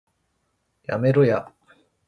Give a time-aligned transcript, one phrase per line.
[0.87, 1.53] やめろや